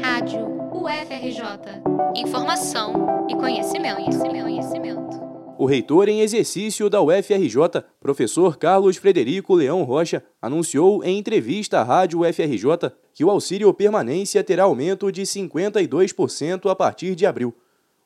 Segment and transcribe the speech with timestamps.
[0.00, 1.82] Rádio UFRJ.
[2.14, 5.20] Informação e conhecimento, conhecimento, conhecimento.
[5.58, 11.82] O reitor em exercício da UFRJ, professor Carlos Frederico Leão Rocha, anunciou em entrevista à
[11.82, 17.52] Rádio UFRJ que o auxílio permanência terá aumento de 52% a partir de abril.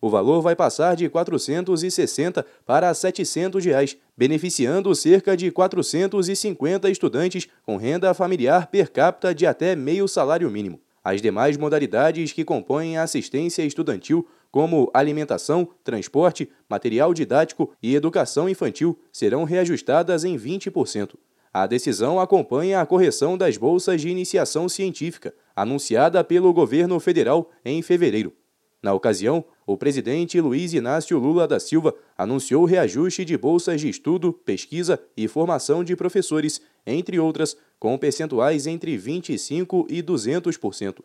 [0.00, 7.46] O valor vai passar de R$ 460 para 700 reais, beneficiando cerca de 450 estudantes
[7.66, 10.80] com renda familiar per capita de até meio salário mínimo.
[11.08, 18.48] As demais modalidades que compõem a assistência estudantil, como alimentação, transporte, material didático e educação
[18.48, 21.14] infantil, serão reajustadas em 20%.
[21.54, 27.80] A decisão acompanha a correção das bolsas de iniciação científica, anunciada pelo governo federal em
[27.82, 28.32] fevereiro.
[28.82, 34.32] Na ocasião, o presidente Luiz Inácio Lula da Silva anunciou reajuste de bolsas de estudo,
[34.32, 41.00] pesquisa e formação de professores, entre outras, com percentuais entre 25% e 200%.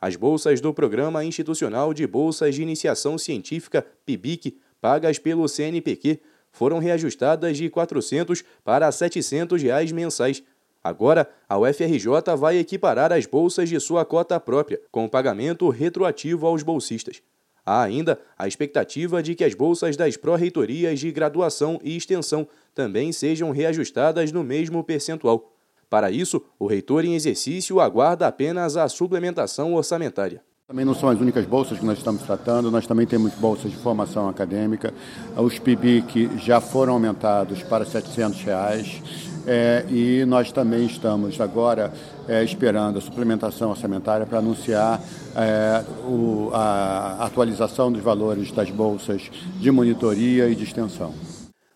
[0.00, 6.20] As bolsas do Programa Institucional de Bolsas de Iniciação Científica, PIBIC, pagas pelo CNPq,
[6.52, 10.42] foram reajustadas de R$ 400 para 700 reais mensais.
[10.84, 16.62] Agora, a UFRJ vai equiparar as bolsas de sua cota própria, com pagamento retroativo aos
[16.62, 17.22] bolsistas.
[17.64, 23.12] Há ainda a expectativa de que as bolsas das pró-reitorias de graduação e extensão também
[23.12, 25.50] sejam reajustadas no mesmo percentual.
[25.88, 30.42] Para isso, o reitor em exercício aguarda apenas a suplementação orçamentária.
[30.66, 33.76] Também não são as únicas bolsas que nós estamos tratando, nós também temos bolsas de
[33.78, 34.92] formação acadêmica.
[35.36, 39.33] Os PIBIC já foram aumentados para 700 reais.
[39.46, 41.92] É, e nós também estamos agora
[42.26, 45.02] é, esperando a suplementação orçamentária para anunciar
[45.36, 51.12] é, o, a atualização dos valores das bolsas de monitoria e de extensão.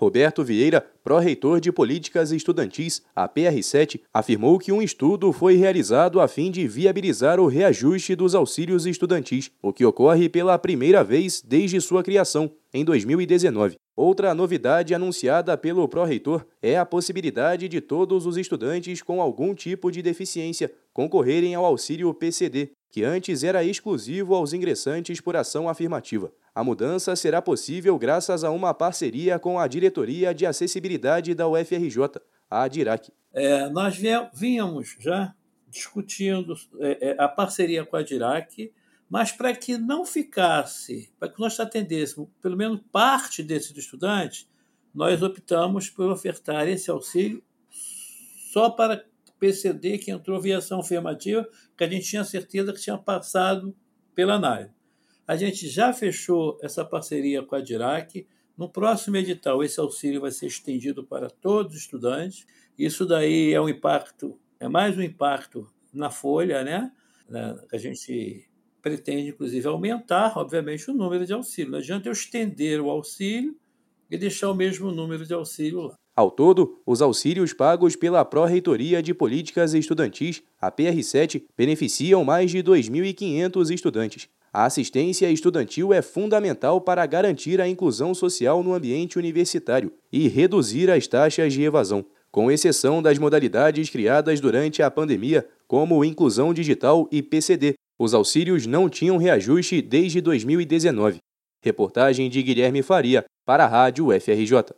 [0.00, 6.26] Roberto Vieira, pró-reitor de Políticas Estudantis, a PR7, afirmou que um estudo foi realizado a
[6.26, 11.78] fim de viabilizar o reajuste dos auxílios estudantis, o que ocorre pela primeira vez desde
[11.82, 13.79] sua criação, em 2019.
[14.02, 19.90] Outra novidade anunciada pelo pró-reitor é a possibilidade de todos os estudantes com algum tipo
[19.90, 26.32] de deficiência concorrerem ao auxílio PCD, que antes era exclusivo aos ingressantes por ação afirmativa.
[26.54, 32.22] A mudança será possível graças a uma parceria com a Diretoria de Acessibilidade da UFRJ,
[32.48, 33.12] a DIRAC.
[33.34, 34.00] É, nós
[34.32, 35.34] vínhamos já
[35.68, 38.72] discutindo é, é, a parceria com a DIRAC,
[39.10, 44.48] mas para que não ficasse, para que nós atendêssemos pelo menos parte desses estudantes,
[44.94, 47.42] nós optamos por ofertar esse auxílio
[48.52, 49.04] só para
[49.40, 53.74] PCD que entrou via ação afirmativa, que a gente tinha certeza que tinha passado
[54.14, 54.72] pela análise.
[55.26, 58.26] A gente já fechou essa parceria com a DIRAC.
[58.56, 62.46] No próximo edital, esse auxílio vai ser estendido para todos os estudantes.
[62.76, 66.92] Isso daí é um impacto, é mais um impacto na folha, né?
[67.72, 68.49] A gente
[68.80, 71.72] pretende, inclusive, aumentar, obviamente, o número de auxílio.
[71.72, 73.56] Não adianta eu estender o auxílio
[74.10, 75.94] e deixar o mesmo número de auxílio lá.
[76.16, 82.58] Ao todo, os auxílios pagos pela Pró-Reitoria de Políticas Estudantis, a PR7, beneficiam mais de
[82.58, 84.28] 2.500 estudantes.
[84.52, 90.90] A assistência estudantil é fundamental para garantir a inclusão social no ambiente universitário e reduzir
[90.90, 97.08] as taxas de evasão, com exceção das modalidades criadas durante a pandemia, como inclusão digital
[97.12, 97.74] e PCD.
[98.00, 101.18] Os auxílios não tinham reajuste desde 2019.
[101.62, 104.74] Reportagem de Guilherme Faria para a Rádio FRJ.